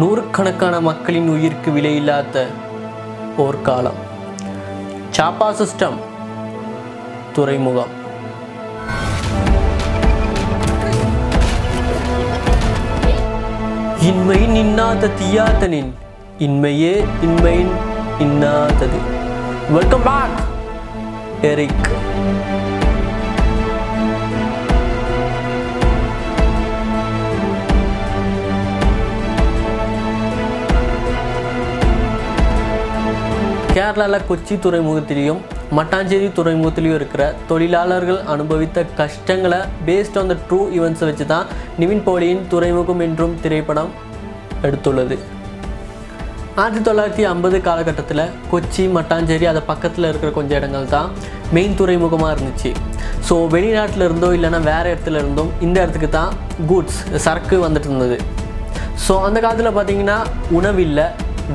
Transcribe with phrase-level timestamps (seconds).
[0.00, 2.44] நூறுக்கணக்கான மக்களின் உயிருக்கு விலையில்லாத
[3.36, 3.98] போர்க்காலம்.
[5.16, 5.98] சாப்பா சிஸ்டம்
[7.34, 7.92] துறைமுகம்.
[14.08, 15.92] இன்மை நின்னாத தீயாதனின்
[16.46, 16.94] இன்மையே
[17.26, 17.74] இன்மையின்
[18.26, 19.00] இன்னாதது
[19.74, 20.40] வெல்கம் பேக்
[21.50, 21.86] எரிக்
[33.76, 35.38] கேரளாவில் கொச்சி துறைமுகத்திலையும்
[35.76, 41.46] மட்டாஞ்சேரி துறைமுகத்திலையும் இருக்கிற தொழிலாளர்கள் அனுபவித்த கஷ்டங்களை பேஸ்ட் ஆன் த ட்ரூ ஈவெண்ட்ஸை வச்சு தான்
[41.82, 43.90] நிவின் போலியின் துறைமுகம் என்றும் திரைப்படம்
[44.66, 45.16] எடுத்துள்ளது.
[46.60, 51.08] ஆயிரத்தி தொள்ளாயிரத்தி ஐம்பது காலகட்டத்தில் கொச்சி மட்டாஞ்சேரி அதை பக்கத்தில் இருக்கிற கொஞ்சம் இடங்கள் தான்
[51.56, 52.72] மெயின் துறைமுகமாக இருந்துச்சு.
[53.28, 56.32] ஸோ வெளிநாட்டில் இருந்தோ இல்லைன்னா வேறு இடத்துல இருந்தோ இந்த இடத்துக்கு தான்
[56.72, 58.18] கூட்ஸ் சரக்கு வந்துட்டு இருந்தது.
[59.06, 60.20] ஸோ அந்த காலத்தில் பார்த்தீங்கன்னா
[60.60, 61.08] உணவு இல்லை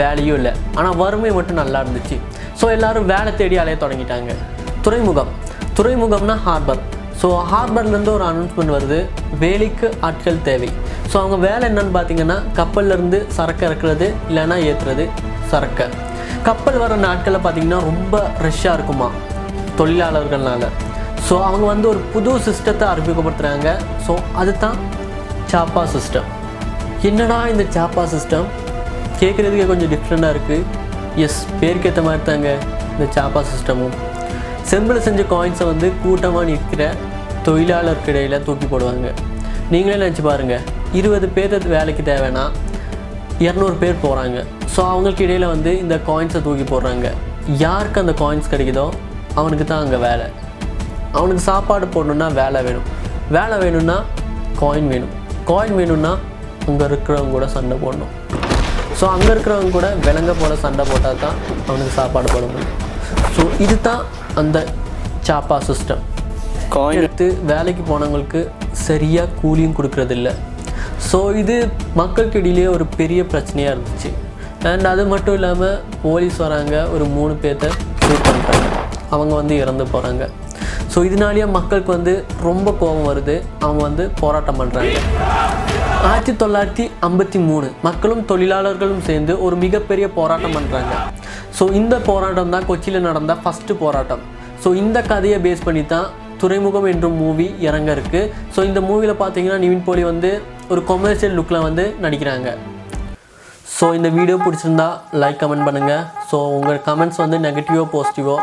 [0.00, 0.52] வேலையும் இல்லை.
[0.78, 2.16] ஆனால் வறுமை மட்டும் நல்லா இருந்துச்சு.
[2.60, 4.32] ஸோ எல்லாரும் வேலை தேடி அலைய தொடங்கிட்டாங்க.
[4.86, 5.32] துறைமுகம்.
[5.78, 6.82] துறைமுகம்னா ஹார்பர்
[7.20, 8.98] ஸோ ஹார்பர்லேருந்து ஒரு அனௌன்ஸ்மெண்ட் வருது.
[9.42, 10.70] வேலைக்கு ஆட்கள் தேவை.
[11.10, 15.04] ஸோ அவங்க வேலை என்னன்னு பார்த்தீங்கன்னா கப்பல்லேருந்து சரக்கு இறக்குறது இல்லைன்னா ஏற்றுறது
[15.52, 15.86] சரக்கை.
[16.48, 18.14] கப்பல் வர நாட்களில் பார்த்தீங்கன்னா ரொம்ப
[18.46, 19.08] ரஷ்ஷாக இருக்குமா?
[19.78, 20.64] தொழிலாளர்கள்னால.
[21.28, 23.68] ஸோ அவங்க வந்து ஒரு புது சிஸ்டத்தை அறிமுகப்படுத்துகிறாங்க
[24.06, 24.76] ஸோ அதுதான்
[25.52, 26.28] சாப்பா சிஸ்டம்
[27.08, 28.46] என்னடா இந்த சாப்பா சிஸ்டம்
[29.20, 30.64] கேட்குறதுக்கே கொஞ்சம் டிஃப்ரெண்ட்டாக இருக்குது
[31.24, 32.50] எஸ் பேருக்கேற்ற மாதிரி தாங்க
[32.92, 33.94] இந்த சாப்பா சிஸ்டமும்
[34.70, 36.82] செம்பில் செஞ்ச காயின்ஸை வந்து கூட்டமாக நிற்கிற
[37.46, 39.08] தொழிலாளருக்கு இடையில தூக்கி போடுவாங்க.
[39.72, 40.64] நீங்களே நினச்சி பாருங்கள்
[40.98, 42.44] இருபது பேர் வேலைக்கு தேவைன்னா
[43.46, 44.38] இரநூறு பேர் போகிறாங்க
[44.74, 47.06] ஸோ அவங்களுக்கு இடையில வந்து இந்த காயின்ஸை தூக்கி போடுறாங்க.
[47.64, 48.86] யாருக்கு அந்த காயின்ஸ் கிடைக்குதோ
[49.40, 50.26] அவனுக்கு தான் அங்கே வேலை.
[51.18, 52.88] அவனுக்கு சாப்பாடு போடணுன்னா வேலை வேணும்.
[53.36, 53.96] வேலை வேணும்னா
[54.60, 55.12] காயின் வேணும்.
[55.50, 56.12] காயின் வேணும்னா
[56.68, 58.12] அங்கே இருக்கிறவங்க கூட சண்டை போடணும்.
[58.98, 61.36] ஸோ அங்கே இருக்கிறவங்க கூட விலங்க போல சண்டை போட்டால் தான்
[61.68, 62.74] அவனுக்கு சாப்பாடு போட முடியும்.
[63.36, 64.02] ஸோ இது தான்
[64.42, 64.58] அந்த
[65.28, 66.02] சாப்பா சிஸ்டம்
[66.98, 68.40] எடுத்து வேலைக்கு போனவங்களுக்கு
[68.86, 70.28] சரியாக கூலியும் கொடுக்கறதில்ல.
[71.08, 71.56] ஸோ இது
[72.00, 74.10] மக்களுக்கு இடையிலேயே ஒரு பெரிய பிரச்சனையாக இருந்துச்சு.
[74.70, 77.70] அண்ட் அது மட்டும் இல்லாமல் போலீஸ் வராங்க ஒரு மூணு பேர்த்த
[78.04, 78.66] ஷூட் பண்ணுறாங்க
[79.14, 80.24] அவங்க வந்து இறந்து போகிறாங்க
[80.92, 82.12] ஸோ இதனாலேயே மக்களுக்கு வந்து
[82.48, 83.36] ரொம்ப கோபம் வருது.
[83.64, 84.94] அவங்க வந்து போராட்டம் பண்ணுறாங்க
[86.08, 90.94] ஆயிரத்தி தொள்ளாயிரத்தி ஐம்பத்தி மூணு மக்களும் தொழிலாளர்களும் சேர்ந்து ஒரு மிகப்பெரிய போராட்டம் பண்ணுறாங்க
[91.58, 94.22] ஸோ இந்த போராட்டம் தான் கொச்சியில் நடந்த ஃபஸ்ட்டு போராட்டம்.
[94.62, 96.08] ஸோ இந்த கதையை பேஸ் பண்ணி தான்
[96.42, 100.30] துறைமுகம் என்ற மூவி இறங்க இருக்குது ஸோ இந்த மூவியில் பார்த்தீங்கன்னா நிவின் போலி வந்து
[100.72, 102.48] ஒரு கொமர்ஷியல் லுக்கில் வந்து நடிக்கிறாங்க.
[103.76, 104.88] ஸோ இந்த வீடியோ பிடிச்சிருந்தா
[105.22, 108.36] லைக் கமெண்ட் பண்ணுங்கள் ஸோ உங்கள் கமெண்ட்ஸ் வந்து நெகட்டிவோ பாசிட்டிவோ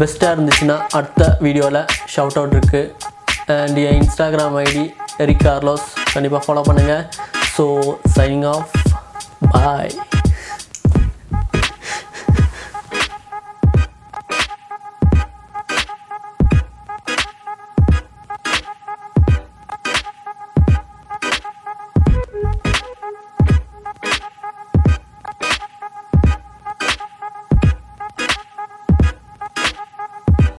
[0.00, 1.82] பெஸ்ட்டாக இருந்துச்சுன்னா அடுத்த வீடியோவில்
[2.14, 2.92] ஷவுட் அவுட் இருக்குது
[3.60, 4.84] அண்ட் என் இன்ஸ்டாகிராம் ஐடி
[5.24, 5.86] எரிக் கார்லோஸ்
[6.18, 7.04] கண்டிப்பாக ஃபாலோ பண்ணுங்கள்
[7.56, 7.66] ஸோ
[8.16, 8.72] சைனிங் ஆஃப்
[9.48, 9.92] பாய்